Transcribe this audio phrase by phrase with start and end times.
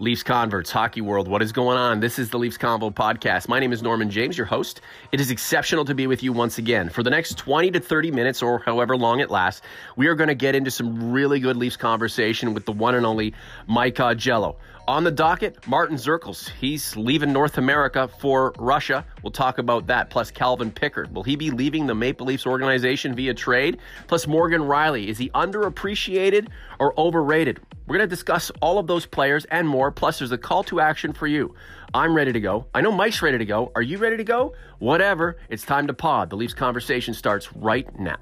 [0.00, 2.00] Leafs converts, hockey world, what is going on?
[2.00, 3.46] This is the Leafs Convo podcast.
[3.46, 4.80] My name is Norman James, your host.
[5.12, 6.88] It is exceptional to be with you once again.
[6.88, 9.62] For the next 20 to 30 minutes, or however long it lasts,
[9.94, 13.06] we are going to get into some really good Leafs conversation with the one and
[13.06, 13.34] only
[13.68, 14.56] Mike Augello.
[14.86, 16.50] On the docket, Martin Dzierkals.
[16.60, 19.06] He's leaving North America for Russia.
[19.22, 20.10] We'll talk about that.
[20.10, 21.14] Plus, Calvin Pickard.
[21.14, 23.78] Will he be leaving the Maple Leafs organization via trade?
[24.08, 25.06] Plus, Morgan Rielly.
[25.06, 27.60] Is he underappreciated or overrated?
[27.86, 29.90] We're going to discuss all of those players and more.
[29.90, 31.54] Plus, there's a call to action for you.
[31.94, 32.66] I'm ready to go.
[32.74, 33.72] I know Mike's ready to go.
[33.74, 34.54] Are you ready to go?
[34.80, 35.38] Whatever.
[35.48, 36.28] It's time to pod.
[36.28, 38.18] The Leafs conversation starts right now.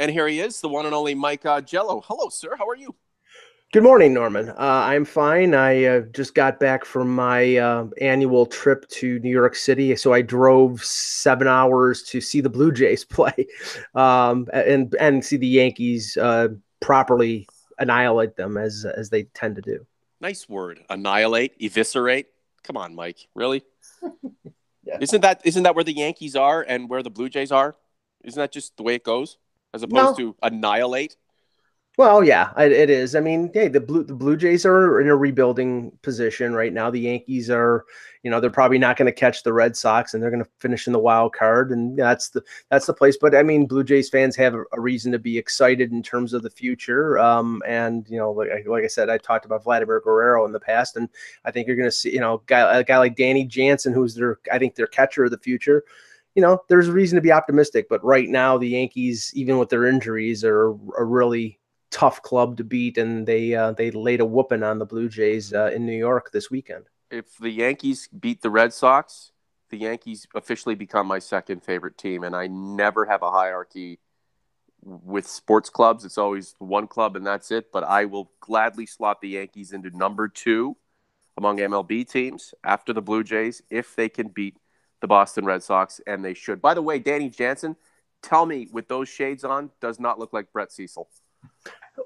[0.00, 2.02] And here he is, the one and only Mike uh, Jello.
[2.06, 2.56] Hello, sir.
[2.56, 2.94] How are you?
[3.70, 4.48] Good morning, Norman.
[4.48, 5.54] Uh, I'm fine.
[5.54, 10.14] I uh, just got back from my uh, annual trip to New York City, so
[10.14, 13.46] I drove seven hours to see the Blue Jays play,
[13.94, 16.48] um, and and see the Yankees uh,
[16.80, 17.46] properly
[17.78, 19.86] annihilate them as as they tend to do.
[20.22, 22.28] Nice word, annihilate, eviscerate.
[22.62, 23.28] Come on, Mike.
[23.34, 23.62] Really?
[24.82, 24.96] yeah.
[24.98, 27.76] Isn't that isn't that where the Yankees are and where the Blue Jays are?
[28.24, 29.36] Isn't that just the way it goes?
[29.74, 30.32] As opposed no.
[30.32, 31.16] to annihilate.
[31.98, 33.14] Well, yeah, it, it is.
[33.14, 36.88] I mean, hey, the blue the Blue Jays are in a rebuilding position right now.
[36.88, 37.84] The Yankees are,
[38.22, 40.48] you know, they're probably not going to catch the Red Sox, and they're going to
[40.60, 43.18] finish in the wild card, and that's the that's the place.
[43.20, 46.32] But I mean, Blue Jays fans have a, a reason to be excited in terms
[46.32, 47.18] of the future.
[47.18, 50.60] Um, and you know, like, like I said, I talked about Vladimir Guerrero in the
[50.60, 51.08] past, and
[51.44, 54.14] I think you're going to see, you know, guy, a guy like Danny Jansen, who's
[54.14, 55.84] their, I think, their catcher of the future
[56.34, 57.88] you know, there's a reason to be optimistic.
[57.88, 61.58] But right now, the Yankees, even with their injuries, are a really
[61.90, 65.52] tough club to beat, and they uh, they laid a whooping on the Blue Jays
[65.52, 66.86] uh, in New York this weekend.
[67.10, 69.32] If the Yankees beat the Red Sox,
[69.70, 73.98] the Yankees officially become my second favorite team, and I never have a hierarchy
[74.82, 76.04] with sports clubs.
[76.04, 77.72] It's always one club and that's it.
[77.72, 80.76] But I will gladly slot the Yankees into number two
[81.36, 84.56] among MLB teams after the Blue Jays if they can beat
[85.00, 86.60] the Boston Red Sox, and they should.
[86.60, 87.76] By the way, Danny Jansen,
[88.22, 91.08] tell me with those shades on, does not look like Brett Cecil.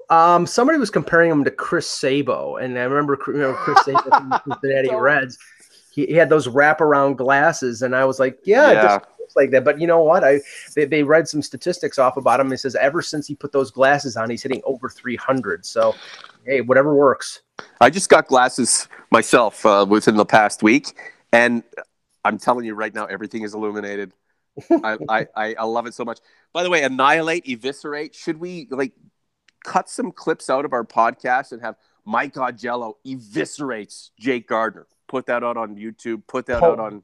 [0.09, 4.09] Um, somebody was comparing him to Chris Sabo, and I remember, you know, Chris Sabo
[4.09, 5.37] from the Cincinnati Reds.
[5.91, 8.99] He, he, had those wraparound glasses, and I was like, yeah, yeah.
[9.19, 9.63] looks like that.
[9.63, 10.23] But you know what?
[10.23, 10.41] I
[10.75, 12.51] they, they read some statistics off about him.
[12.51, 15.65] He says ever since he put those glasses on, he's hitting over 300.
[15.65, 15.95] So,
[16.45, 17.41] hey, whatever works.
[17.79, 20.97] I just got glasses myself uh, within the past week,
[21.31, 21.63] and
[22.25, 24.13] I'm telling you right now, everything is illuminated.
[24.71, 26.19] I, I, I love it so much.
[26.53, 28.15] By the way, annihilate, eviscerate.
[28.15, 28.93] Should we like
[29.63, 31.75] cut some clips out of our podcast and have
[32.05, 34.87] Mike Augello eviscerates Jake Gardiner?
[35.07, 36.23] Put that out on YouTube.
[36.27, 37.03] Put that Pul- out on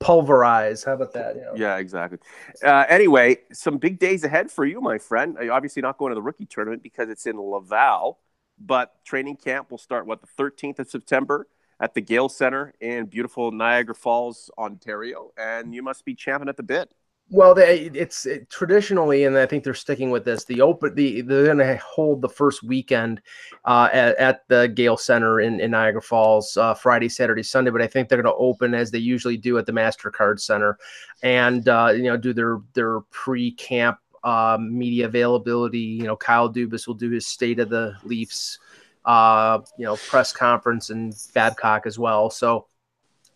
[0.00, 0.84] pulverize.
[0.84, 1.36] How about that?
[1.56, 2.18] Yeah, exactly.
[2.62, 5.36] Uh, anyway, some big days ahead for you, my friend.
[5.40, 8.18] You're obviously not going to the rookie tournament because it's in Laval,
[8.58, 11.46] but training camp will start what the 13th of September
[11.82, 16.56] at the Gale Center in beautiful Niagara Falls, Ontario, and you must be champing at
[16.56, 16.94] the bit.
[17.28, 20.44] Well, they, it's it, traditionally, and I think they're sticking with this.
[20.44, 23.20] The open, the they're going to hold the first weekend
[23.64, 27.70] uh, at, at, the Gale Center in, in Niagara Falls, uh, Friday, Saturday, Sunday.
[27.70, 30.78] But I think they're going to open as they usually do at the Mastercard Center,
[31.22, 35.78] and uh, you know do their their pre-camp um, media availability.
[35.78, 38.58] You know, Kyle Dubas will do his State of the Leafs
[39.04, 42.30] uh, you know, press conference and Babcock as well.
[42.30, 42.66] So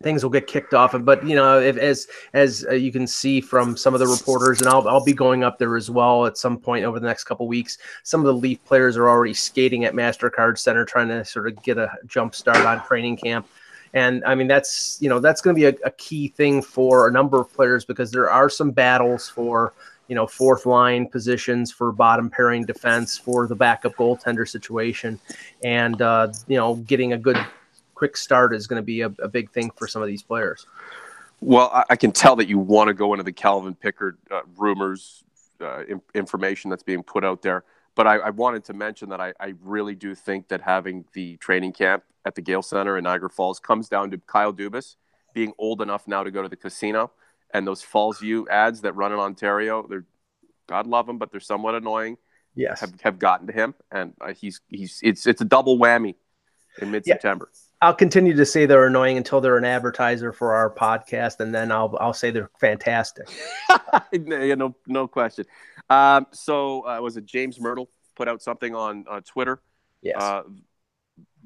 [0.02, 0.94] things will get kicked off.
[0.98, 4.60] But you know, if, as as uh, you can see from some of the reporters,
[4.60, 7.24] and I'll I'll be going up there as well at some point over the next
[7.24, 7.78] couple weeks.
[8.02, 11.62] Some of the Leaf players are already skating at Mastercard Center, trying to sort of
[11.62, 13.46] get a jump start on training camp.
[13.94, 17.08] And I mean, that's you know that's going to be a, a key thing for
[17.08, 19.72] a number of players because there are some battles for
[20.08, 25.18] you know, fourth line positions for bottom pairing defense for the backup goaltender situation.
[25.64, 27.38] And, uh, you know, getting a good
[27.94, 30.66] quick start is going to be a, a, big thing for some of these players.
[31.40, 34.42] Well, I, I can tell that you want to go into the Calvin Pickard uh,
[34.56, 35.24] rumors,
[35.60, 37.64] uh, in, information that's being put out there.
[37.94, 41.38] But I, I wanted to mention that I, I, really do think that having the
[41.38, 44.96] training camp at the Gale Center in Niagara Falls comes down to Kyle Dubas
[45.32, 47.10] being old enough now to go to the casino
[47.52, 50.04] and those Falls View ads that run in Ontario, they're
[50.66, 52.18] God love them, but they're somewhat annoying.
[52.54, 56.14] Yes, have, have gotten to him, and uh, he's he's it's it's a double whammy
[56.80, 57.50] in mid September.
[57.52, 57.88] Yeah.
[57.88, 61.70] I'll continue to say they're annoying until they're an advertiser for our podcast, and then
[61.70, 63.28] I'll I'll say they're fantastic.
[64.12, 65.44] yeah, no no question.
[65.90, 69.60] Um, so uh, was it James Mirtle put out something on uh, Twitter?
[70.02, 70.20] Yes.
[70.20, 70.42] Uh,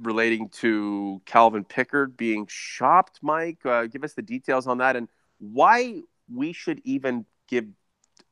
[0.00, 3.58] relating to Calvin Pickard being shopped, Mike.
[3.66, 5.08] Uh, give us the details on that and
[5.40, 6.02] why
[6.32, 7.66] we should even give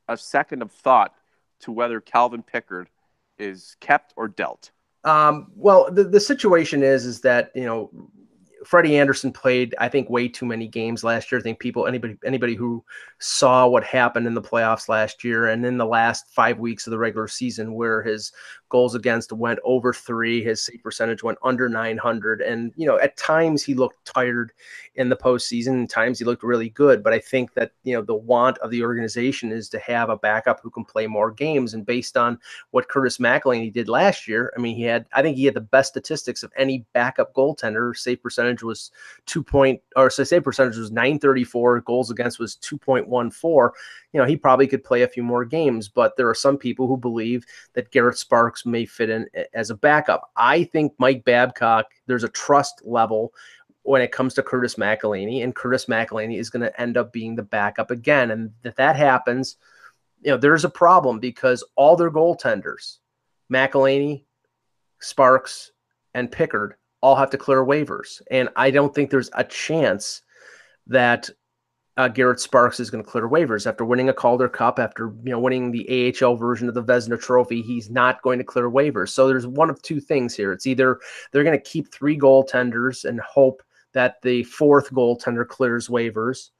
[0.08, 1.14] a second of thought
[1.60, 2.88] to whether Calvin Pickard
[3.38, 4.70] is kept or dealt?
[5.05, 7.90] Um, well, the, the situation is is that you know
[8.64, 11.38] Freddie Andersen played, I think, way too many games last year.
[11.38, 12.84] I think people, anybody, anybody who
[13.19, 16.90] saw what happened in the playoffs last year and in the last five weeks of
[16.90, 18.32] the regular season, where his
[18.69, 23.17] goals against went over three, his save percentage went under 900, and you know, at
[23.17, 24.53] times he looked tired
[24.94, 25.85] in the postseason.
[25.85, 28.70] At times he looked really good, but I think that you know the want of
[28.70, 31.75] the organization is to have a backup who can play more games.
[31.75, 32.38] And based on
[32.70, 35.61] what Curtis McElhinney did last year, I mean, he had, I think he had the
[35.61, 37.97] best statistics of any backup goaltender.
[37.97, 38.91] Save percentage was
[39.26, 41.81] two point, or so save percentage was 934.
[41.82, 43.71] Goals against was 2.14.
[44.12, 46.87] You know, he probably could play a few more games, but there are some people
[46.87, 47.44] who believe
[47.75, 50.31] that Garret Sparks may fit in eh, as a backup.
[50.37, 53.32] I think Mike Babcock, there's a trust level
[53.82, 57.34] when it comes to Curtis McElhinney, and Curtis McElhinney is going to end up being
[57.34, 58.31] the backup again.
[58.31, 59.56] And if that happens,
[60.22, 62.99] you know, there's a problem because all their goaltenders,
[63.52, 64.25] McElhinney,
[65.00, 65.72] Sparks,
[66.14, 68.20] and Pickard, all have to clear waivers.
[68.31, 70.22] And I don't think there's a chance
[70.88, 71.31] that
[71.99, 75.33] uh, Garret Sparks is going to clear waivers after winning a Calder Cup, after you
[75.33, 77.61] know winning the AHL version of the Vezina Trophy.
[77.61, 79.11] He's not going to clear waivers.
[79.11, 80.53] So there's one of two things here.
[80.53, 81.00] It's either
[81.33, 83.62] they're going to keep three goaltenders and hope
[83.95, 86.50] that the fourth goaltender clears waivers.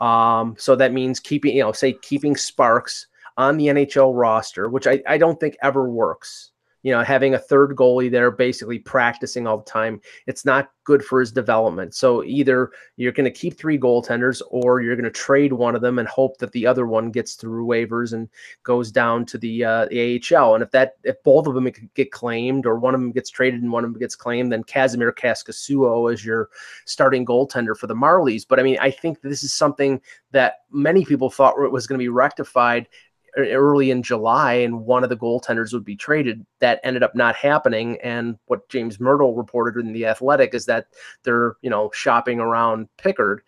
[0.00, 3.06] Um, so that means keeping, you know, say keeping Sparks
[3.36, 6.50] on the NHL roster, which I, I don't think ever works
[6.82, 11.04] you know, having a third goalie there basically practicing all the time, it's not good
[11.04, 11.94] for his development.
[11.94, 15.82] So either you're going to keep three goaltenders or you're going to trade one of
[15.82, 18.28] them and hope that the other one gets through waivers and
[18.62, 20.54] goes down to the, uh, the AHL.
[20.54, 23.62] And if that if both of them get claimed or one of them gets traded
[23.62, 26.48] and one of them gets claimed, then Kasimir Kaskisuo is your
[26.86, 28.46] starting goaltender for the Marlies.
[28.48, 30.00] But I mean, I think this is something
[30.32, 32.88] that many people thought was going to be rectified
[33.36, 36.44] early in July, and one of the goaltenders would be traded.
[36.60, 37.98] That ended up not happening.
[38.02, 40.86] And what James Mirtle reported in the Athletic is that
[41.24, 43.42] they're you know shopping around Pickard.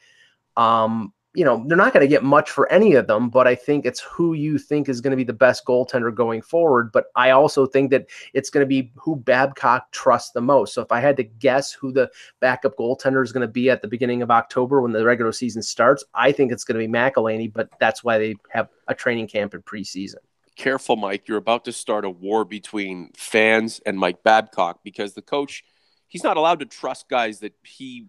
[0.57, 3.55] Um, you know, they're not going to get much for any of them, but I
[3.55, 6.93] think it's who you think is going to be the best goaltender going forward.
[6.93, 10.75] But I also think that it's going to be who Babcock trusts the most.
[10.75, 13.81] So if I had to guess who the backup goaltender is going to be at
[13.81, 16.93] the beginning of October when the regular season starts, I think it's going to be
[16.93, 20.17] McElhinney, but that's why they have a training camp in preseason.
[20.57, 21.29] Careful, Mike.
[21.29, 25.65] You're about to start a war between fans and Mike Babcock because the coach,
[26.09, 28.09] he's not allowed to trust guys that he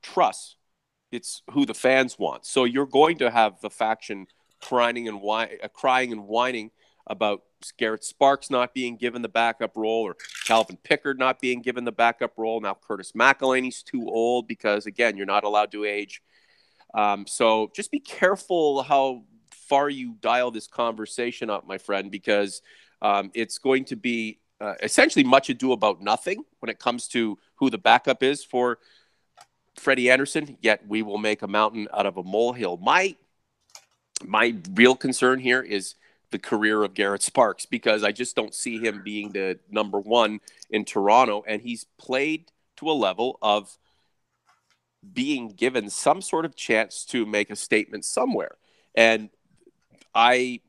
[0.00, 0.56] trusts
[1.12, 2.46] it's who the fans want.
[2.46, 4.26] So you're going to have the faction
[4.60, 6.70] crying and uh, crying and whining
[7.06, 7.42] about
[7.78, 10.16] Garret Sparks not being given the backup role or
[10.46, 12.60] Calvin Pickard not being given the backup role.
[12.60, 16.22] Now Curtis McElhinney's too old because again you're not allowed to age.
[16.94, 22.62] Um, so just be careful how far you dial this conversation up, my friend, because
[23.00, 27.38] um, it's going to be uh, essentially much ado about nothing when it comes to
[27.56, 28.78] who the backup is for
[29.76, 32.76] Freddie Andersen, yet we will make a mountain out of a molehill.
[32.78, 33.16] My
[34.24, 35.94] my real concern here is
[36.30, 40.40] the career of Garret Sparks because I just don't see him being the number one
[40.70, 43.78] in Toronto, and he's played to a level of
[45.12, 48.56] being given some sort of chance to make a statement somewhere.
[48.94, 49.30] And
[50.14, 50.60] I,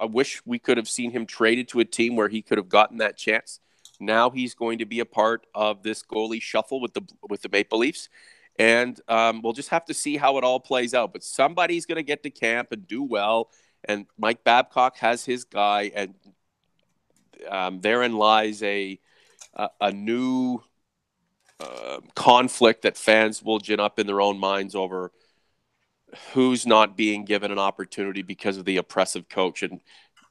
[0.00, 2.68] I wish we could have seen him traded to a team where he could have
[2.68, 3.60] gotten that chance.
[4.00, 7.48] Now he's going to be a part of this goalie shuffle with the with the
[7.48, 8.08] Maple Leafs,
[8.58, 11.12] and um, we'll just have to see how it all plays out.
[11.12, 13.50] But somebody's going to get to camp and do well,
[13.84, 16.14] and Mike Babcock has his guy, and
[17.48, 18.98] um, therein lies a
[19.54, 20.60] a, a new
[21.60, 25.12] uh, conflict that fans will gin up in their own minds over
[26.32, 29.62] who's not being given an opportunity because of the oppressive coach.
[29.62, 29.80] And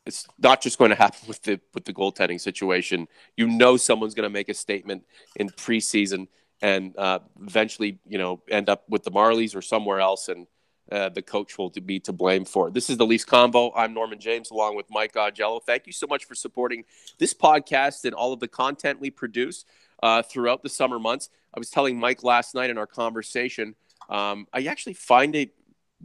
[0.06, 3.08] it's not just going to happen with the with the goaltending situation.
[3.38, 5.04] You know, someone's going to make a statement
[5.36, 6.28] in preseason
[6.62, 10.48] and uh, eventually, you know, end up with the Marlies or somewhere else, and
[10.92, 12.74] uh, the coach will be to blame for it.
[12.74, 13.72] This is the Leafs Convo.
[13.76, 15.62] I'm Norman James, along with Mike Augello.
[15.64, 16.84] Thank you so much for supporting
[17.18, 19.66] this podcast and all of the content we produce
[20.04, 21.30] uh, throughout the summer months.
[21.54, 23.76] I was telling Mike last night in our conversation.
[24.10, 25.54] Um, I actually find it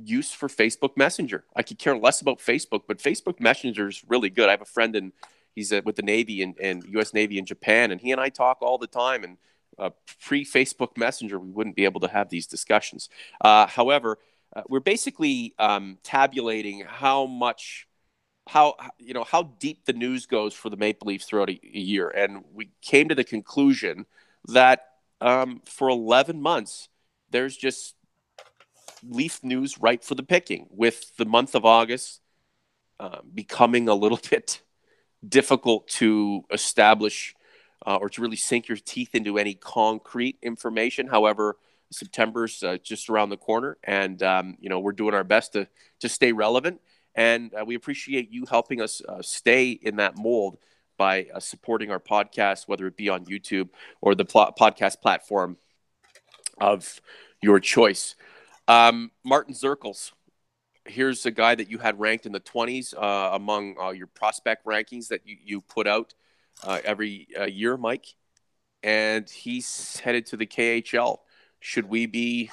[0.02, 1.44] use for Facebook Messenger.
[1.54, 4.48] I could care less about Facebook, but Facebook Messenger is really good.
[4.48, 5.12] I have a friend and
[5.54, 7.12] he's uh, with the Navy and, and U.S.
[7.12, 9.24] Navy in Japan, and he and I talk all the time.
[9.24, 9.36] And
[9.78, 9.90] uh,
[10.22, 13.08] pre Facebook Messenger, we wouldn't be able to have these discussions.
[13.40, 14.18] Uh, however,
[14.54, 17.88] uh, we're basically um, tabulating how much.
[18.48, 21.78] How you know how deep the news goes for the Maple Leafs throughout a, a
[21.80, 24.06] year, and we came to the conclusion
[24.46, 24.86] that
[25.20, 26.88] um, for 11 months,
[27.30, 27.95] there's just
[29.08, 32.20] Leaf news right for the picking with the month of August
[32.98, 34.62] uh, becoming a little bit
[35.26, 37.34] difficult to establish
[37.86, 41.06] uh, or to really sink your teeth into any concrete information.
[41.06, 41.56] However,
[41.90, 45.68] September's uh, just around the corner, and um, you know we're doing our best to
[46.00, 46.80] to stay relevant.
[47.14, 50.58] And uh, we appreciate you helping us uh, stay in that mold
[50.98, 53.70] by uh, supporting our podcast, whether it be on YouTube
[54.00, 55.56] or the pl- podcast platform
[56.60, 57.00] of
[57.40, 58.16] your choice.
[58.68, 60.12] Um, Martin Dzierkals,
[60.84, 64.64] here's a guy that you had ranked in the 20s uh, among uh, your prospect
[64.64, 66.14] rankings that you, you put out
[66.64, 68.06] uh, every uh, year, Mike.
[68.82, 71.18] And he's headed to the KHL.
[71.60, 72.50] Should we be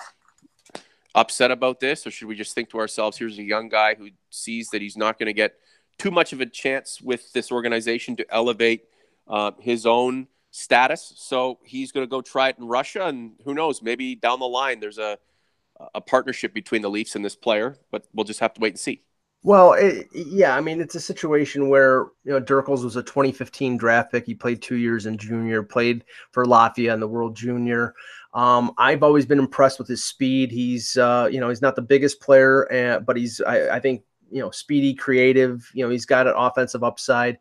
[1.16, 4.10] upset about this, or should we just think to ourselves, here's a young guy who
[4.30, 5.56] sees that he's not going to get
[5.98, 8.86] too much of a chance with this organization to elevate
[9.28, 11.14] uh, his own status?
[11.18, 14.48] So he's going to go try it in Russia, and who knows, maybe down the
[14.48, 15.20] line there's a
[15.94, 18.80] a partnership between the Leafs and this player, but we'll just have to wait and
[18.80, 19.04] see.
[19.46, 23.76] Well, it, yeah, I mean, it's a situation where you know Dzierkals was a 2015
[23.76, 24.26] draft pick.
[24.26, 27.94] He played two years in junior, played for Latvia in the World Junior.
[28.34, 30.52] Um, I've always been impressed with his speed.
[30.52, 34.02] He's, uh, you know, he's not the biggest player, uh, but he's, I, I, think,
[34.32, 35.70] you know, speedy, creative.
[35.74, 37.38] You know, he's got an offensive upside.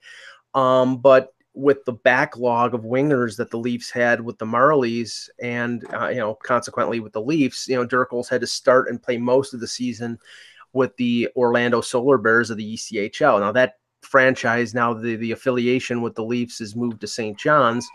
[0.54, 5.84] Um, but with the backlog of wingers that the Leafs had with the Marlies, and
[5.92, 9.18] uh, you know, consequently with the Leafs, you know, Dzierkals had to start and play
[9.18, 10.18] most of the season
[10.72, 13.40] with the Orlando Solar Bears of the ECHL.
[13.40, 17.38] Now that franchise, now the the affiliation with the Leafs is moved to St.
[17.38, 17.88] John's.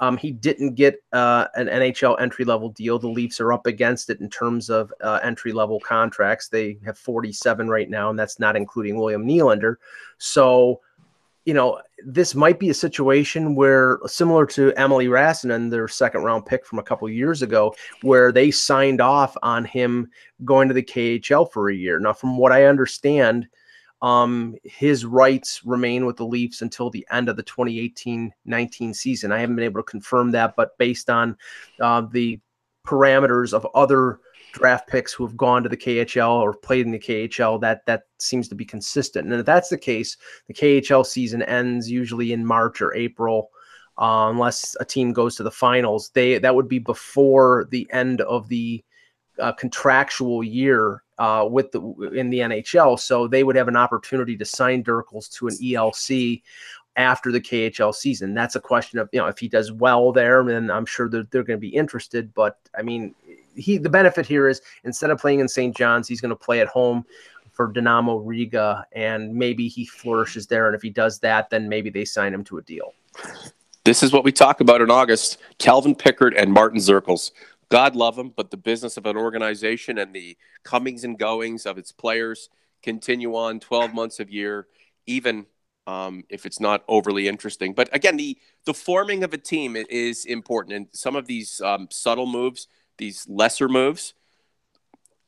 [0.00, 2.98] Um, he didn't get uh, an NHL entry level deal.
[2.98, 6.48] The Leafs are up against it in terms of uh, entry level contracts.
[6.48, 9.76] They have 47 right now, and that's not including William Nylander.
[10.18, 10.80] So
[11.44, 16.46] you know, this might be a situation where similar to Eemeli Rasanen, their second round
[16.46, 20.08] pick from a couple years ago, where they signed off on him
[20.44, 21.98] going to the KHL for a year.
[21.98, 23.48] Now, from what I understand,
[24.02, 29.32] um, his rights remain with the Leafs until the end of the 2018-19 season.
[29.32, 31.36] I haven't been able to confirm that, but based on
[31.80, 32.40] uh, the
[32.84, 34.18] parameters of other
[34.52, 38.04] draft picks who have gone to the KHL or played in the KHL, that that
[38.18, 39.30] seems to be consistent.
[39.30, 40.16] And if that's the case,
[40.46, 43.50] the KHL season ends usually in March or April,
[43.98, 46.10] uh, unless a team goes to the finals.
[46.14, 48.84] They that would be before the end of the
[49.38, 51.80] uh, contractual year uh, with the
[52.14, 52.98] in the NHL.
[52.98, 56.42] So they would have an opportunity to sign Dzierkals to an ELC
[56.96, 58.34] after the KHL season.
[58.34, 61.26] That's a question of you know if he does well there, then I'm sure they're,
[61.30, 62.34] they're going to be interested.
[62.34, 63.14] But I mean,
[63.54, 65.76] he the benefit here is instead of playing in St.
[65.76, 67.04] John's, he's going to play at home
[67.50, 70.66] for Dinamo Riga, and maybe he flourishes there.
[70.66, 72.94] And if he does that, then maybe they sign him to a deal.
[73.84, 77.32] This is what we talk about in August: Calvin Pickard and Martin Dzierkals.
[77.68, 81.78] God love them, but the business of an organization and the comings and goings of
[81.78, 82.50] its players
[82.82, 84.66] continue on 12 months of year,
[85.06, 85.46] even
[85.86, 87.72] um, if it's not overly interesting.
[87.72, 91.88] But again, the the forming of a team is important, and some of these um,
[91.90, 92.68] subtle moves
[92.98, 94.14] these lesser moves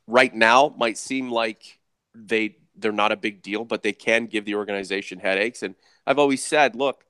[0.06, 1.78] right now might seem like
[2.14, 5.62] they they're not a big deal, but they can give the organization headaches.
[5.62, 5.74] And
[6.06, 7.04] I've always said, look,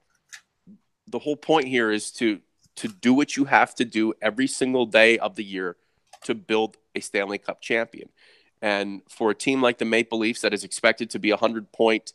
[1.07, 2.41] the whole point here is to
[2.77, 5.77] to do what you have to do every single day of the year
[6.25, 8.09] to build a Stanley Cup champion.
[8.61, 11.71] And for a team like the Maple Leafs that is expected to be a hundred
[11.71, 12.13] point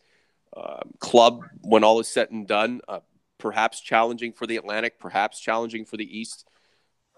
[0.56, 3.00] uh, club when all is said and done, uh,
[3.38, 6.46] perhaps challenging for the Atlantic, perhaps challenging for the East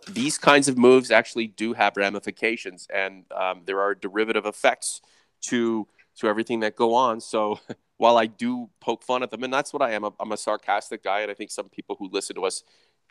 [0.07, 5.01] these kinds of moves actually do have ramifications, and um, there are derivative effects
[5.41, 7.21] to to everything that go on.
[7.21, 7.59] So
[7.97, 11.03] while I do poke fun at them, and that's what I am, I'm a sarcastic
[11.03, 12.63] guy, and I think some people who listen to us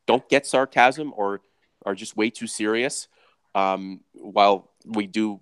[0.07, 1.41] don't get sarcasm or
[1.87, 3.09] are just way too serious.
[3.55, 5.41] Um, while we do,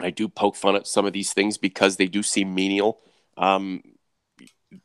[0.00, 3.00] I do poke fun at some of these things because they do seem menial.
[3.36, 3.82] Um,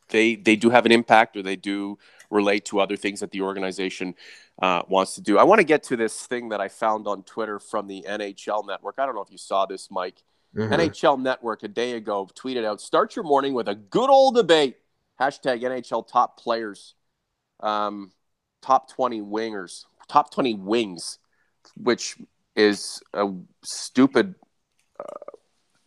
[0.10, 1.98] they they do have an impact, or they do
[2.30, 4.16] relate to other things that the organization
[4.62, 5.38] uh, wants to do.
[5.38, 8.68] I want to get to this thing that I found on Twitter from the NHL
[8.68, 8.96] Network.
[8.98, 10.22] I don't know if you saw this, Mike.
[10.56, 10.74] Mm-hmm.
[10.74, 14.78] NHL Network a day ago tweeted out: "Start your morning with a good old debate."
[15.20, 16.96] Hashtag NHL top players,
[17.60, 18.12] um,
[18.62, 21.20] top twenty wingers, top twenty wings,
[21.78, 22.18] which
[22.56, 23.32] is a
[23.64, 24.36] stupid
[25.00, 25.32] uh,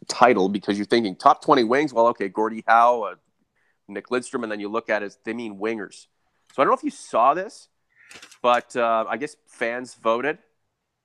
[0.08, 1.92] title because you're thinking top twenty wings.
[1.92, 3.14] Well, okay, Gordie Howe, uh,
[3.88, 6.06] Nick Lidstrom, and then you look at it, they mean wingers.
[6.52, 7.68] So I don't know if you saw this,
[8.42, 10.38] but uh, I guess fans voted.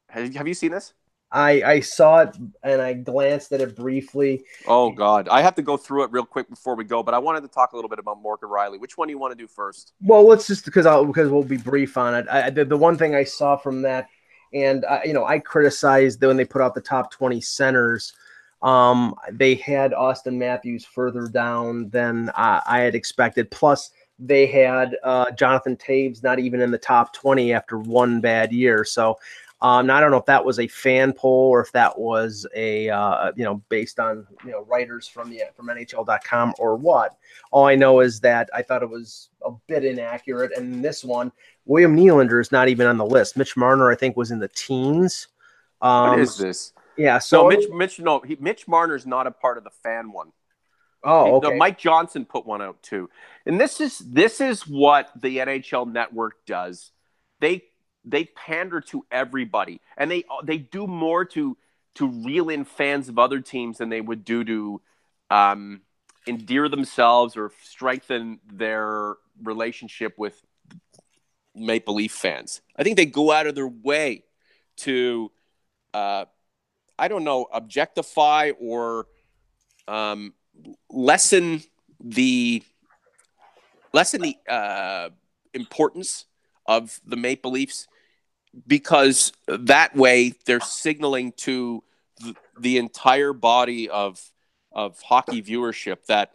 [0.10, 0.94] Have, have you seen this?
[1.32, 4.46] I I saw it and I glanced at it briefly.
[4.66, 7.04] Oh God, I have to go through it real quick before we go.
[7.04, 8.80] But I wanted to talk a little bit about Morgan Rielly.
[8.80, 9.94] Which one do you want to do first?
[10.02, 12.28] Well, let's just because I'll because we'll be brief on it.
[12.30, 14.08] I, the, the one thing I saw from that
[14.54, 18.14] And uh, you know, I criticized when they put out the top 20 centers.
[18.62, 23.52] Um, they had Auston Matthews further down than uh, I had expected.
[23.52, 28.52] Plus, they had uh, Jonathan Toews not even in the top 20 after one bad
[28.52, 28.84] year.
[28.84, 29.18] So
[29.62, 32.90] um, I don't know if that was a fan poll or if that was a
[32.90, 37.18] uh, you know based on you know writers from the from NHL.com or what.
[37.52, 40.52] All I know is that I thought it was a bit inaccurate.
[40.56, 41.32] And this one,
[41.66, 43.36] William Nylander is not even on the list.
[43.36, 45.28] Mitch Marner, I think, was in the teens.
[45.82, 46.74] Um, what is this?
[46.96, 50.12] Yeah, so no, Mitch, Mitch, no, he, Mitch Marner's not a part of the fan
[50.12, 50.32] one.
[51.04, 51.56] Oh, okay.
[51.58, 53.10] Mike Johnson put one out too,
[53.46, 56.92] and this is this is what the NHL Network does.
[57.40, 57.64] They
[58.04, 61.56] they pander to everybody, and they they do more to
[61.96, 64.82] to reel in fans of other teams than they would do to
[65.30, 65.82] um,
[66.28, 70.40] endear themselves or strengthen their relationship with
[71.56, 72.62] Maple Leaf fans.
[72.76, 74.26] I think they go out of their way
[74.78, 75.32] to,
[75.94, 76.26] uh,
[77.00, 79.08] I don't know, objectify or
[79.88, 80.34] um,
[80.90, 81.62] lessen
[82.00, 82.64] the
[83.94, 85.10] lessen the uh,
[85.54, 86.26] importance
[86.66, 87.88] of the Maple Leafs
[88.66, 91.84] because that way they're signaling to
[92.60, 94.32] the entire body of
[94.72, 96.32] of hockey viewership that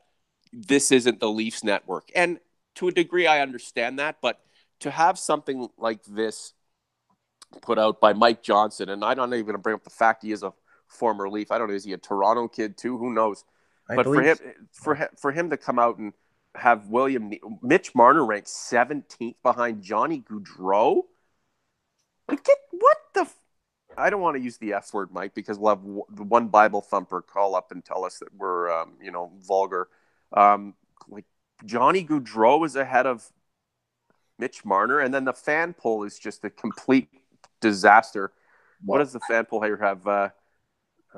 [0.52, 2.10] this isn't the Leafs network.
[2.14, 2.38] And
[2.76, 4.40] to a degree I understand that, but
[4.80, 6.52] to have something like this
[7.60, 10.22] put out by Mike Johnson, and I'm not even going to bring up the fact
[10.22, 10.52] he is a
[10.88, 11.50] former Leaf.
[11.50, 12.98] I don't know, is he a Toronto kid too?
[12.98, 13.44] Who knows?
[13.88, 14.38] I but for him,
[14.72, 16.12] for him, for him to come out and
[16.54, 21.02] have William Mitch Marner ranked 17th behind Johnny Gaudreau
[22.28, 23.20] like, get what the?
[23.22, 23.36] F-
[23.96, 26.48] I don't want to use the F word, Mike, because we'll have w- the one
[26.48, 29.88] Bible thumper call up and tell us that we're, um, you know, vulgar.
[30.32, 30.74] Um,
[31.08, 31.26] like
[31.66, 33.30] Johnny Gaudreau is ahead of
[34.38, 37.08] Mitch Marner, and then the fan poll is just a complete
[37.60, 38.32] disaster.
[38.84, 40.06] What does the fan poll here have?
[40.06, 40.28] Uh,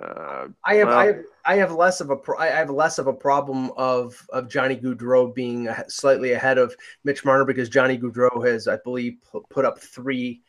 [0.03, 3.07] uh, I have, I have, I have less of a, pro- I have less of
[3.07, 8.45] a problem of of Johnny Gaudreau being slightly ahead of Mitch Marner because Johnny Gaudreau
[8.47, 9.19] has, I believe,
[9.51, 10.43] put up three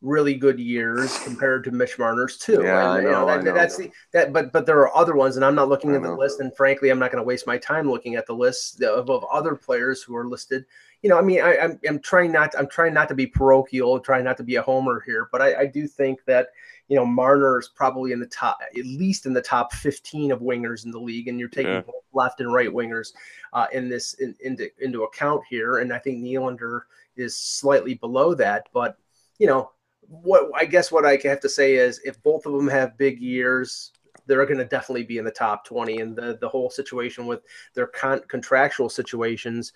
[0.00, 2.60] really good years compared to Mitch Marner's too.
[2.62, 3.54] Yeah, and, I know, that, I know.
[3.54, 6.14] That's the that, but but there are other ones, and I'm not looking at the
[6.14, 6.40] list.
[6.40, 9.24] And frankly, I'm not going to waste my time looking at the list of, of
[9.30, 10.64] other players who are listed.
[11.02, 13.26] You know, I mean, I, am I'm, I'm trying not I'm trying not to be
[13.26, 16.48] parochial, trying not to be a homer here, but I, I do think that
[16.88, 20.40] you know Marner is probably in the top, at least in the top 15 of
[20.40, 21.80] wingers in the league, and you're taking yeah.
[21.82, 23.12] both left and right wingers
[23.52, 26.80] uh, in this in, into into account here, and I think Nylander
[27.16, 28.96] is slightly below that, but
[29.38, 29.70] you know
[30.08, 33.20] what I guess what I have to say is if both of them have big
[33.20, 33.92] years,
[34.26, 37.42] they're going to definitely be in the top 20 and the, the whole situation with
[37.74, 39.72] their con- contractual situations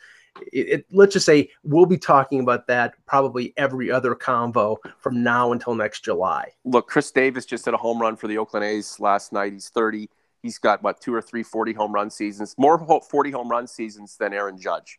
[0.52, 5.22] it, it, let's just say we'll be talking about that probably every other convo from
[5.22, 6.50] now until next july.
[6.64, 9.52] Look khris davis just hit a home run for the oakland a's last night.
[9.52, 10.08] He's 30
[10.42, 14.16] he's got what two or three 40 home run seasons more 40 home run seasons
[14.16, 14.98] than aaron judge.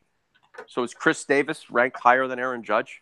[0.67, 3.01] So is khris davis ranked higher than aaron judge?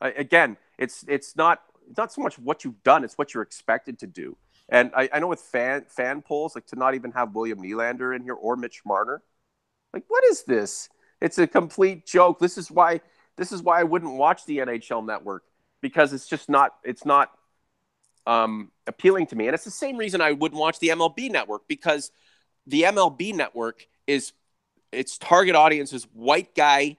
[0.00, 1.62] I, again it's it's not
[1.96, 4.36] not so much what you've done; it's what you're expected to do.
[4.68, 8.14] And I, I know with fan fan polls, like to not even have William Nylander
[8.14, 9.22] in here or Mitch Marner,
[9.92, 10.88] like what is this?
[11.20, 12.38] It's a complete joke.
[12.38, 13.00] This is why
[13.36, 15.44] this is why I wouldn't watch the NHL Network
[15.80, 17.30] because it's just not it's not
[18.26, 19.46] um, appealing to me.
[19.46, 22.10] And it's the same reason I wouldn't watch the MLB Network because
[22.66, 24.32] the MLB Network is
[24.92, 26.96] its target audience is white guy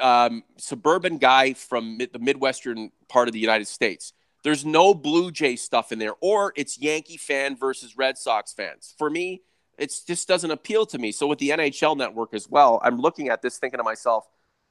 [0.00, 4.12] um, suburban guy from mid- the Midwestern part of the United States.
[4.42, 8.94] There's no Blue Jay stuff in there, or it's Yankee fan versus Red Sox fans.
[8.98, 9.42] For me,
[9.78, 11.12] it just doesn't appeal to me.
[11.12, 14.26] So with the NHL network as well, I'm looking at this thinking to myself,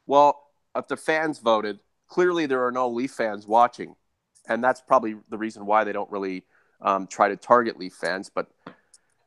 [0.08, 0.42] well,
[0.76, 3.96] if the fans voted, clearly there are no Leaf fans watching.
[4.48, 6.44] And that's probably the reason why they don't really
[6.82, 8.30] um, try to target Leaf fans.
[8.34, 8.48] But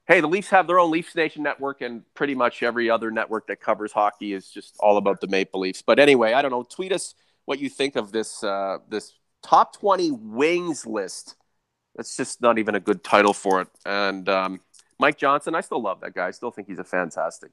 [0.07, 3.47] hey, the Leafs have their own Leafs Nation network, and pretty much every other network
[3.49, 5.83] that covers hockey is just all about the Maple Leafs.
[5.83, 6.63] But anyway, I don't know.
[6.63, 7.15] Tweet us
[7.45, 9.13] what you think of this uh, this
[9.43, 11.37] top twenty wings list.
[11.97, 13.69] That's just not even a good title for it.
[13.85, 14.61] And um,
[14.99, 16.27] Mike Johnson, I still love that guy.
[16.27, 17.51] I still think he's a fantastic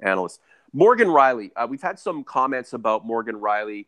[0.00, 0.40] analyst.
[0.72, 3.86] Morgan Rielly, uh, we've had some comments about Morgan Rielly,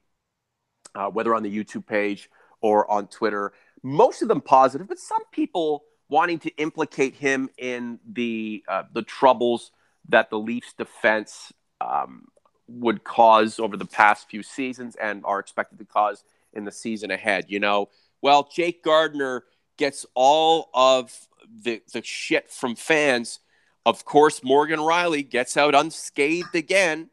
[0.95, 3.53] uh, whether on the YouTube page or on Twitter.
[3.83, 9.03] Most of them positive, but some people wanting to implicate him in the uh, the
[9.03, 9.71] troubles
[10.09, 12.27] that the Leafs defense um,
[12.67, 17.11] would cause over the past few seasons and are expected to cause in the season
[17.11, 17.47] ahead.
[17.49, 17.89] You know,
[18.23, 19.45] well, Jake Gardiner
[19.77, 21.29] gets all of
[21.63, 23.41] the the shit from fans.
[23.87, 27.11] Of course, Morgan Rielly gets out unscathed again.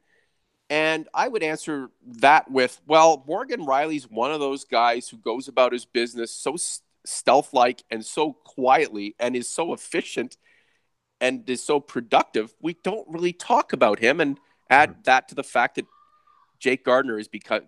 [0.70, 5.48] And I would answer that with, well, Morgan Rielly's one of those guys who goes
[5.48, 6.58] about his business so
[7.06, 10.36] stealth like and so quietly and is so efficient
[11.22, 12.54] and is so productive.
[12.62, 14.38] We don't really talk about him and
[14.70, 15.02] add mm-hmm.
[15.06, 15.86] that to the fact that
[16.60, 17.62] Jake Gardiner is because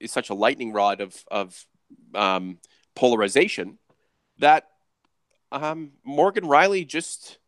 [0.00, 1.66] is such a lightning rod of of
[2.14, 2.58] um,
[2.94, 3.78] polarization
[4.38, 4.68] that
[5.52, 7.38] um, Morgan Rielly just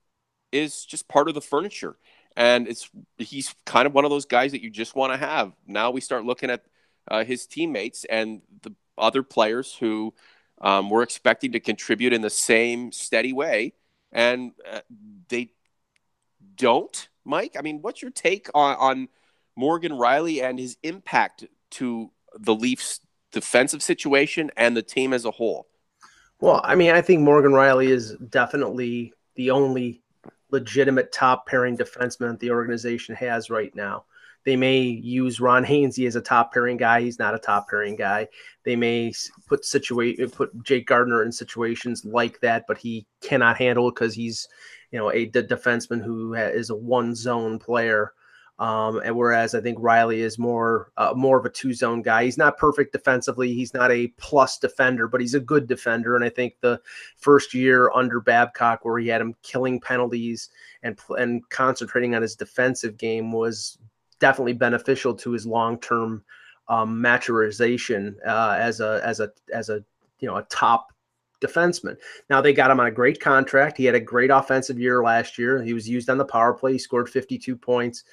[0.53, 1.97] is just part of the furniture,
[2.37, 5.53] and it's he's kind of one of those guys that you just want to have.
[5.67, 6.65] Now we start looking at
[7.09, 10.15] uh, his teammates and the other players who
[10.61, 13.75] um, were expecting to contribute in the same steady way,
[14.13, 14.81] and uh,
[15.29, 15.51] they
[16.55, 17.09] don't.
[17.25, 19.09] Mike, I mean, what's your take on, on
[19.57, 23.01] Morgan Rielly and his impact to the Leafs'
[23.33, 25.67] defensive situation and the team as a whole?
[26.41, 30.03] Well, I mean, I think Morgan Rielly is definitely the only
[30.51, 34.05] legitimate top pairing defenseman the organization has right now.
[34.45, 37.01] They may use Ron Hainsey as a top pairing guy.
[37.01, 38.29] He's not a top pairing guy.
[38.63, 39.13] They may
[39.49, 44.15] put situate put Jake Gardiner in situations like that, but he cannot handle it because
[44.15, 44.47] he's,
[44.93, 48.13] you know, a defenseman who is a one zone player.
[48.59, 52.25] Um, and whereas I think Rielly is more uh, more of a two zone guy.
[52.25, 53.53] He's not perfect defensively.
[53.53, 56.17] He's not a plus defender, but he's a good defender.
[56.17, 56.81] And I think the
[57.17, 60.49] first year under Babcock, where he had him killing penalties
[60.83, 63.79] and and concentrating on his defensive game, was
[64.21, 66.25] definitely beneficial to his long term
[66.69, 69.85] um, uh, as a as a as a
[70.19, 70.93] you know a top
[71.41, 71.97] defenseman.
[72.31, 73.77] Now they got him on a great contract.
[73.77, 75.63] He had a great offensive year last year.
[75.63, 76.73] He was used on the power play.
[76.73, 78.05] He scored 52 points.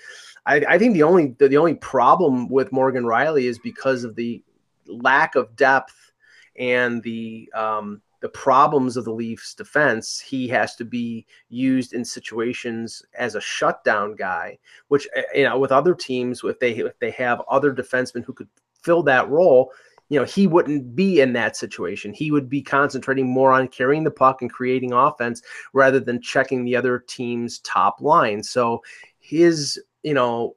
[0.46, 4.16] I, I think the only the, the only problem with Morgan Rielly is because of
[4.16, 4.44] the
[4.88, 6.12] lack of depth
[6.58, 12.06] and the um, the problems of the Leafs defense, he has to be used in
[12.06, 16.98] situations as a shutdown guy, which eh, you know with other teams if they if
[17.00, 18.48] they have other defensemen who could
[18.82, 19.72] fill that role,
[20.10, 22.14] you know, he wouldn't be in that situation.
[22.14, 25.42] He would be concentrating more on carrying the puck and creating offense
[25.74, 28.44] rather than checking the other team's top line.
[28.44, 28.84] So
[29.20, 30.54] his you know,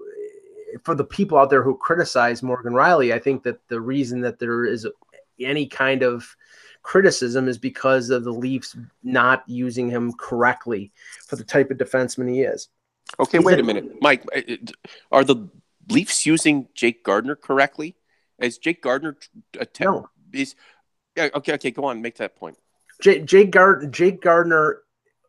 [0.84, 4.38] for the people out there who criticize Morgan Rielly, I think that the reason that
[4.38, 4.86] there is
[5.40, 6.36] any kind of
[6.82, 10.92] criticism is because of the Leafs not using him correctly
[11.26, 12.68] for the type of defenseman he is.
[13.18, 14.24] Okay, He's wait a, a minute, Mike.
[14.34, 14.56] Uh, uh,
[15.12, 15.48] are the
[15.88, 17.96] Leafs using Jake Gardiner correctly?
[18.38, 19.16] Is Jake Gardiner
[19.58, 20.08] attempt no.
[20.32, 20.54] is
[21.16, 21.54] yeah, okay?
[21.54, 22.56] Okay, go on, make that point.
[23.00, 24.82] Jake, Jake Gardiner, Jake Gardiner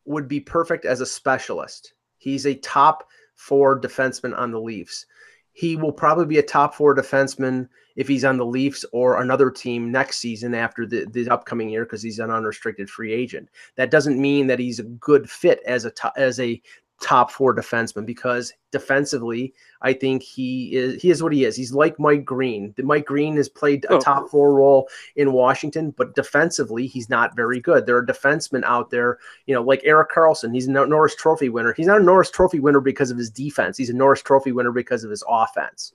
[0.06, 1.94] would be perfect as a specialist.
[2.18, 5.06] He's a top four defenseman on the Leafs.
[5.54, 9.50] He will probably be a top four defenseman if he's on the Leafs or another
[9.50, 13.50] team next season after the, the upcoming year because he's an unrestricted free agent.
[13.76, 16.62] That doesn't mean that he's a good fit as a as a
[17.02, 21.56] top four defenseman because defensively, I think he is he is what he is.
[21.56, 22.74] He's like Mike Green.
[22.80, 24.00] Mike Green has played a oh.
[24.00, 27.86] top four role in Washington, but defensively, he's not very good.
[27.86, 30.54] There are defensemen out there, you know, like Erik Karlsson.
[30.54, 31.74] He's a Norris Trophy winner.
[31.74, 33.78] He's not a Norris Trophy winner because of his defense.
[33.78, 35.94] He's a Norris Trophy winner because of his offense.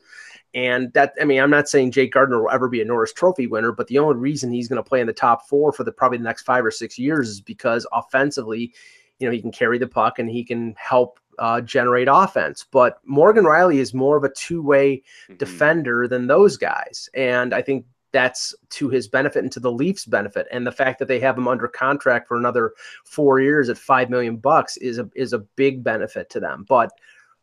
[0.54, 3.46] And that, I mean, I'm not saying Jake Gardiner will ever be a Norris Trophy
[3.46, 5.92] winner, but the only reason he's going to play in the top four for the
[5.92, 8.74] probably the next five or six years is because offensively
[9.22, 12.66] you know he can carry the puck and he can help uh, generate offense.
[12.70, 15.37] But Morgan Rielly is more of a two way mm-hmm.
[15.37, 20.04] defender than those guys, and I think that's to his benefit and to the Leafs'
[20.04, 20.46] benefit.
[20.52, 22.72] And the fact that they have him under contract for another
[23.04, 26.66] four years at five million bucks is a is a big benefit to them.
[26.68, 26.90] But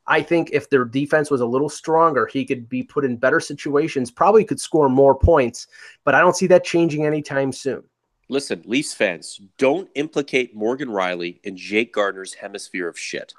[0.07, 3.39] I think if their defense was a little stronger, he could be put in better
[3.39, 5.67] situations, probably could score more points.
[6.03, 7.83] But I don't see that changing anytime soon
[8.29, 13.33] listen, Leafs fans, don't implicate Morgan Rielly in Jake Gardiner's hemisphere of shit.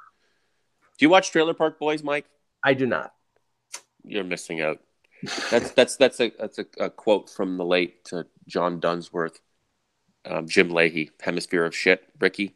[0.99, 2.27] Do you watch Trailer Park Boys, Mike?
[2.63, 3.15] I do not.
[4.05, 4.81] You're missing out.
[5.51, 9.41] That's that's that's a that's a, a quote from the late uh, John Dunsworth,
[10.25, 12.03] um, Jim Lahey, hemisphere of shit.
[12.19, 12.55] Ricky,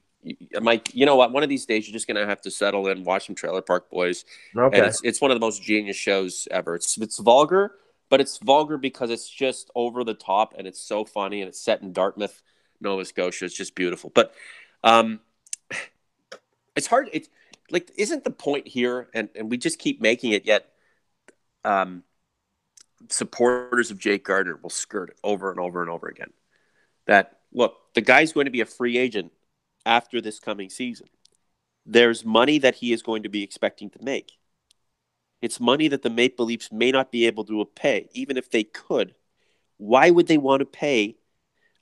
[0.61, 1.33] Mike, you know what?
[1.33, 3.91] One of these days, you're just gonna have to settle in, watch some Trailer Park
[3.91, 4.25] Boys.
[4.57, 4.79] Okay.
[4.79, 6.75] And it's it's one of the most genius shows ever.
[6.75, 7.73] It's it's vulgar,
[8.15, 11.61] but it's vulgar because it's just over the top and it's so funny and it's
[11.61, 12.45] set in Dartmouth,
[12.81, 13.45] Nova Scotia.
[13.45, 14.13] It's just beautiful.
[14.15, 14.33] But
[14.85, 15.19] um,
[16.77, 17.11] it's hard.
[17.13, 17.29] It's
[17.73, 20.69] like isn't the point here, and and we just keep making it yet.
[21.65, 22.05] Um,
[23.09, 26.33] supporters of Jake Gardiner will skirt it over and over and over again.
[27.07, 29.33] That look, the guy's going to be a free agent
[29.85, 31.09] after this coming season.
[31.85, 34.35] There's money that he is going to be expecting to make.
[35.45, 38.65] It's money that the Maple Leafs may not be able to pay, even if they
[38.65, 39.15] could.
[39.77, 41.17] Why would they want to pay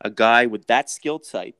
[0.01, 1.57] a guy with that skill type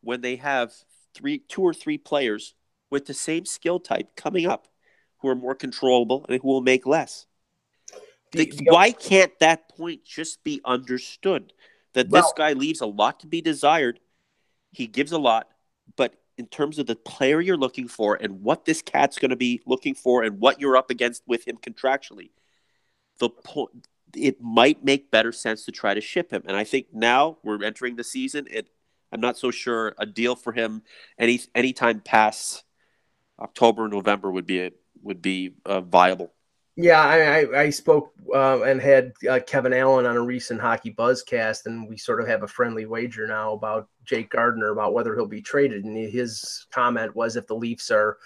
[0.00, 0.72] when they have
[1.14, 2.54] three, two or three players
[2.90, 4.68] with the same skill type coming up?
[5.18, 7.26] who are more controllable and who will make less.
[8.32, 11.52] The, why can't that point just be understood?
[11.94, 14.00] That well, this guy leaves a lot to be desired.
[14.70, 15.48] He gives a lot,
[15.96, 19.36] but in terms of the player you're looking for and what this cat's going to
[19.36, 22.30] be looking for and what you're up against with him contractually,
[23.18, 26.42] the point it might make better sense to try to ship him.
[26.46, 28.46] And I think now we're entering the season.
[28.50, 28.70] It,
[29.12, 30.82] I'm not so sure a deal for him
[31.18, 32.64] any anytime past
[33.38, 34.70] October, November would be a,
[35.02, 36.32] would be uh, viable.
[36.80, 41.66] Yeah, I, I, spoke uh, and had uh, Kevin Allen on a recent Hockey Buzzcast,
[41.66, 45.26] and we sort of have a friendly wager now about Jake Gardiner about whether he'll
[45.26, 45.84] be traded.
[45.84, 48.18] And his comment was, if the Leafs are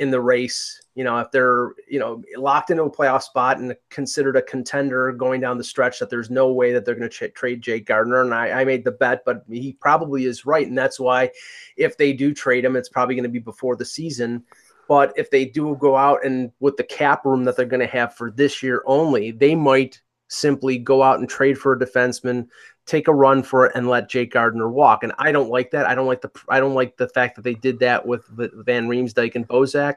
[0.00, 3.74] in the race, you know, if they're you know locked into a playoff spot and
[3.88, 7.28] considered a contender going down the stretch, that there's no way that they're going to
[7.30, 8.20] trade Jake Gardiner.
[8.20, 11.30] And I, I made the bet, but he probably is right, and that's why
[11.78, 14.44] if they do trade him, it's probably going to be before the season
[14.88, 17.86] but if they do go out and with the cap room that they're going to
[17.86, 22.48] have for this year only, they might simply go out and trade for a defenseman,
[22.86, 25.02] take a run for it, and let Jake Gardiner walk.
[25.02, 25.86] And I don't like that.
[25.86, 28.88] I don't like the I don't like the fact that they did that with Van
[28.88, 29.96] Riemsdyk and Bozak.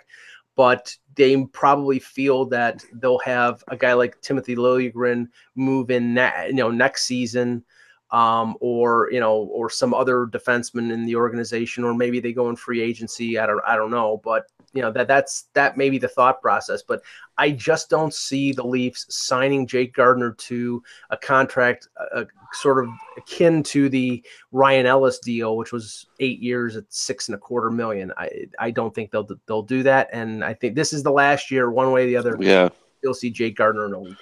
[0.56, 6.16] But they probably feel that they'll have a guy like Timothy Liljegren move in,
[6.48, 7.64] you know, next season
[8.12, 12.50] um, or you know, or some other defenseman in the organization, or maybe they go
[12.50, 13.38] in free agency.
[13.38, 16.42] I don't, I don't know, but you know that that's that may be the thought
[16.42, 16.82] process.
[16.82, 17.02] But
[17.38, 22.92] I just don't see the Leafs signing Jake Gardiner to a contract uh, sort of
[23.18, 27.72] akin to the Ryan Ellis deal, which was eight years at six and a quarter
[27.72, 28.12] million.
[28.18, 31.52] I I don't think they'll they'll do that, and I think this is the last
[31.52, 32.38] year, one way or the other.
[32.40, 32.70] Yeah
[33.04, 34.18] you'll see Jake Gardiner in a week.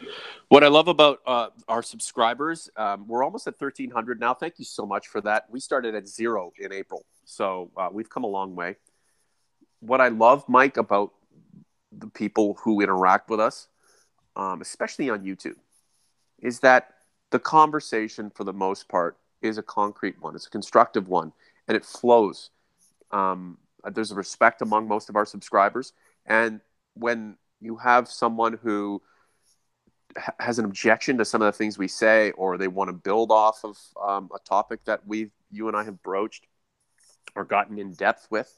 [0.50, 4.34] What I love about uh, our subscribers, um, we're almost at 1,300 now.
[4.34, 5.46] Thank you so much for that.
[5.50, 8.76] We started at zero in April, so uh, we've come a long way.
[9.86, 11.14] What I love, Mike, about
[11.92, 13.68] the people who interact with us,
[14.36, 15.58] um, especially on YouTube,
[16.40, 16.90] is that
[17.30, 20.36] the conversation, for the most part, is a concrete one.
[20.36, 21.34] It's a constructive one,
[21.68, 22.50] and it flows.
[23.12, 23.60] Um,
[23.94, 25.94] there's a respect among most of our subscribers,
[26.26, 26.62] and
[26.96, 29.02] when you have someone who
[30.40, 33.32] has an objection to some of the things we say, or they want to build
[33.32, 36.48] off of um, a topic that we, you and I, have broached
[37.36, 38.52] or gotten in depth with,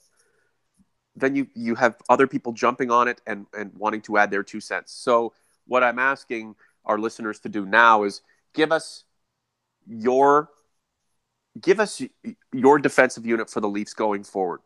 [1.18, 4.44] then you you have other people jumping on it and and wanting to add their
[4.44, 4.92] two cents.
[4.92, 5.34] So
[5.66, 8.22] what I'm asking our listeners to do now is
[8.54, 9.04] give us
[9.88, 10.50] your
[11.60, 12.02] give us
[12.54, 14.62] your defensive unit for the Leafs going forward.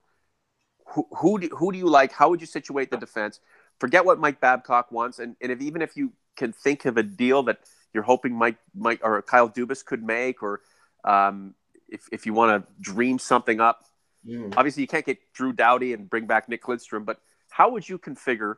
[0.88, 2.12] Who who do, who do you like?
[2.12, 3.40] How would you situate the defense?
[3.82, 7.04] forget what Mike Babcock wants, and, and if even if you can think of a
[7.04, 7.58] deal that
[7.94, 10.62] you're hoping Mike Mike or Kyle Dubas could make, or
[11.04, 11.56] um,
[11.90, 13.84] if if you want to dream something up,
[14.28, 14.54] mm.
[14.58, 17.98] obviously you can't get Drew Doughty and bring back Nick Lidstrom, but how would you
[17.98, 18.56] configure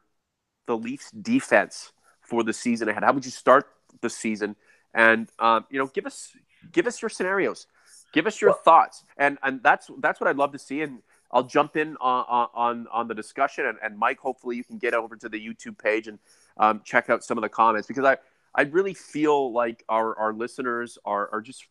[0.66, 3.04] the Leafs defense for the season ahead?
[3.04, 3.68] How would you start
[4.02, 4.56] the season?
[4.94, 6.32] And um, you know, give us
[6.72, 7.68] give us your scenarios,
[8.14, 10.82] give us your well, thoughts, and and that's that's what I'd love to see.
[10.82, 11.00] And
[11.32, 14.94] I'll jump in on on, on the discussion, and, and Mike, hopefully you can get
[14.94, 16.20] over to the YouTube page and
[16.58, 18.18] um, check out some of the comments because I
[18.56, 21.66] I really feel like our our listeners are are just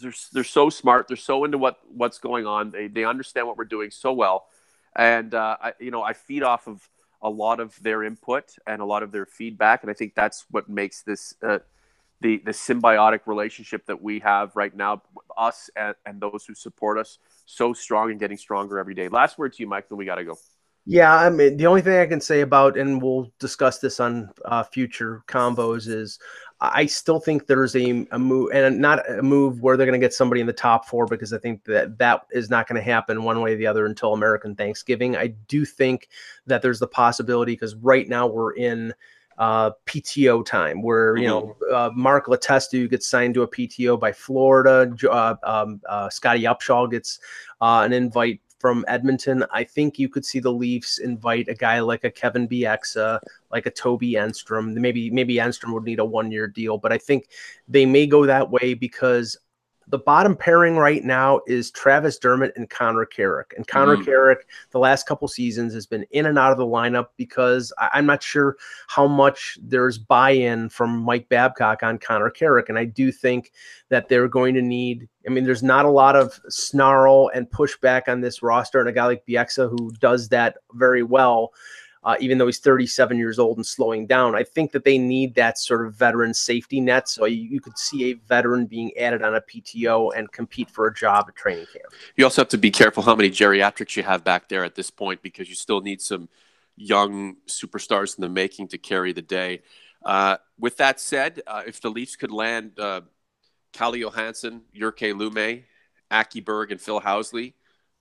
[0.00, 3.56] they're, they're so smart, they're so into what what's going on, they they understand what
[3.56, 4.46] we're doing so well,
[4.96, 6.88] and uh, I you know I feed off of
[7.20, 10.44] a lot of their input and a lot of their feedback, and I think that's
[10.50, 11.34] what makes this.
[11.42, 11.58] Uh,
[12.20, 15.02] the, the symbiotic relationship that we have right now,
[15.36, 19.08] us and, and those who support us, so strong and getting stronger every day.
[19.08, 20.38] Last word to you, Mike, then we got to go.
[20.84, 24.30] Yeah, I mean, the only thing I can say about, and we'll discuss this on
[24.44, 26.18] uh, future combos, is
[26.64, 30.04] I still think there's a, a move, and not a move where they're going to
[30.04, 32.82] get somebody in the top four, because I think that that is not going to
[32.82, 35.16] happen one way or the other until American Thanksgiving.
[35.16, 36.08] I do think
[36.46, 38.94] that there's the possibility, because right now we're in
[39.38, 41.74] uh, PTO time, where you know mm-hmm.
[41.74, 44.94] uh, Mark Letestu gets signed to a PTO by Florida.
[45.10, 47.18] Uh, um, uh, Scottie Upshall gets
[47.60, 49.44] uh, an invite from Edmonton.
[49.50, 53.18] I think you could see the Leafs invite a guy like a Kevin Bieksa,
[53.50, 54.74] like a Toby Enstrom.
[54.74, 57.26] Maybe maybe Enstrom would need a one year deal, but I think
[57.66, 59.36] they may go that way because
[59.92, 63.52] the bottom pairing right now is Travis Dermott and Connor Carrick.
[63.54, 64.04] And Connor mm.
[64.06, 67.98] Carrick, the last couple seasons, has been in and out of the lineup because I,
[67.98, 68.56] am not sure
[68.88, 72.70] how much there's buy in from Mike Babcock on Connor Carrick.
[72.70, 73.52] And I do think
[73.90, 78.08] that they're going to need, I mean, there's not a lot of snarl and pushback
[78.08, 78.80] on this roster.
[78.80, 81.52] And a guy like Bieksa who does that very well
[82.04, 84.34] uh, even though he's 37 years old and slowing down.
[84.34, 87.08] I think that they need that sort of veteran safety net.
[87.08, 90.86] So you, you could see a veteran being added on a PTO and compete for
[90.86, 91.86] a job at training camp.
[92.16, 94.90] You also have to be careful how many geriatrics you have back there at this
[94.90, 96.28] point because you still need some
[96.76, 99.62] young superstars in the making to carry the day.
[100.04, 103.02] Uh, with that said, uh, if the Leafs could land uh,
[103.72, 105.62] Calle Johansson, Jyrki Lumme,
[106.10, 107.52] Aki Berg, and Phil Housley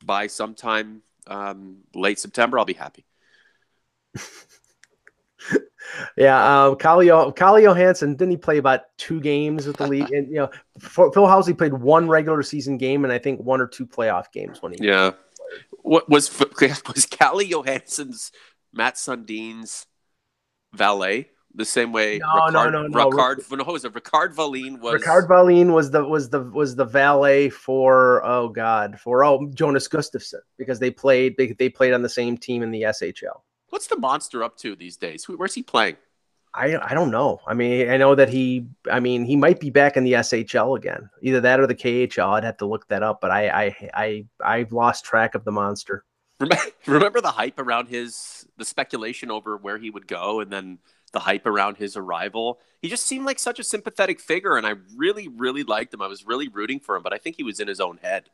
[0.03, 3.05] by sometime um, late September, I'll be happy.
[6.17, 10.11] Yeah, um, Calle Johansson didn't he play about two games with the league?
[10.13, 13.67] and you know, Phil Housley played one regular season game and I think one or
[13.67, 14.79] two playoff games when he.
[14.81, 15.11] Yeah.
[15.81, 18.31] What was was Calle Johansson's
[18.73, 19.87] Mats Sundin's
[20.73, 21.29] valet?
[21.53, 23.09] The same way no, Rickard, no, no, no.
[23.09, 26.85] Rickard, no, was it Rickard Valine was Rickard Wallin was the was the was the
[26.85, 32.03] valet for oh god for oh Jonas Gustavsson because they played they, they played on
[32.03, 33.41] the same team in the SHL.
[33.71, 35.27] What's the monster up to these days?
[35.27, 35.95] Where's he playing?
[36.53, 37.39] I I don't know.
[37.47, 38.67] I mean, I know that he.
[38.91, 41.09] I mean, he might be back in the SHL again.
[41.21, 42.33] Either that or the KHL.
[42.33, 43.21] I'd have to look that up.
[43.21, 46.03] But I I I I've lost track of the monster.
[46.85, 50.79] Remember the hype around his the speculation over where he would go, and then
[51.13, 52.59] the hype around his arrival.
[52.81, 56.01] He just seemed like such a sympathetic figure, and I really, really liked him.
[56.01, 58.29] I was really rooting for him, but I think he was in his own head.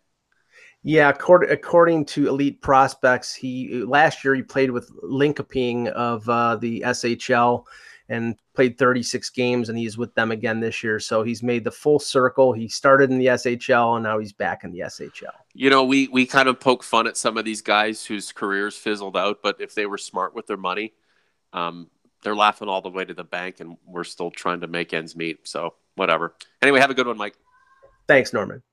[0.84, 6.56] Yeah, according, according to Elite Prospects, he last year he played with Linkoping of uh,
[6.56, 7.66] the SHL
[8.10, 11.00] and played 36 games, and he's with them again this year.
[11.00, 12.54] So he's made the full circle.
[12.54, 15.26] He started in the SHL, and now he's back in the SHL.
[15.54, 18.76] You know, we we kind of poke fun at some of these guys whose careers
[18.78, 20.94] fizzled out, but if they were smart with their money,
[21.54, 21.90] um,
[22.24, 25.16] they're laughing all the way to the bank, and we're still trying to make ends
[25.16, 25.48] meet.
[25.48, 26.36] So whatever.
[26.62, 27.36] Anyway, have a good one, Mike.
[28.08, 28.64] Thanks, Norman.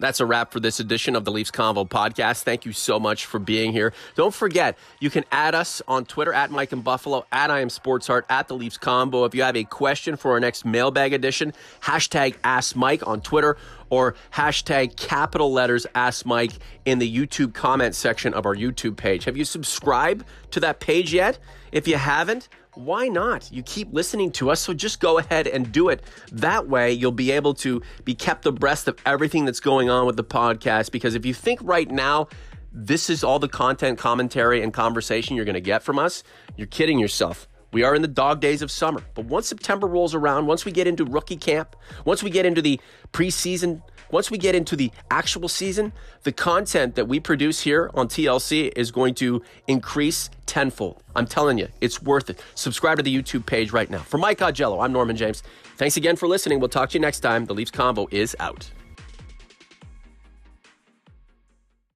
[0.00, 2.42] That's a wrap for this edition of the Leafs Convo podcast.
[2.42, 3.92] Thank you so much for being here.
[4.16, 7.68] Don't forget, you can add us on Twitter at Mike and Buffalo, at I am
[7.68, 9.26] Sports Heart, at the Leafs Convo.
[9.26, 13.58] If you have a question for our next mailbag edition, hashtag Ask Mike on Twitter
[13.90, 16.52] or hashtag capital letters Ask Mike
[16.86, 19.24] in the YouTube comment section of our YouTube page.
[19.24, 21.38] Have you subscribed to that page yet?
[21.72, 23.50] If you haven't, why not?
[23.52, 26.02] You keep listening to us, so just go ahead and do it.
[26.32, 30.16] That way, you'll be able to be kept abreast of everything that's going on with
[30.16, 30.92] the podcast.
[30.92, 32.28] Because if you think right now,
[32.72, 36.22] this is all the content, commentary, and conversation you're going to get from us,
[36.56, 37.48] you're kidding yourself.
[37.72, 39.02] We are in the dog days of summer.
[39.14, 42.62] But once September rolls around, once we get into rookie camp, once we get into
[42.62, 42.80] the
[43.12, 45.92] preseason once we get into the actual season,
[46.22, 51.02] the content that we produce here on TLC is going to increase tenfold.
[51.14, 52.42] I'm telling you, it's worth it.
[52.54, 54.00] Subscribe to the YouTube page right now.
[54.00, 55.42] For Mike Augello, I'm Norman James.
[55.76, 56.60] Thanks again for listening.
[56.60, 57.46] We'll talk to you next time.
[57.46, 58.70] The Leafs Convo is out.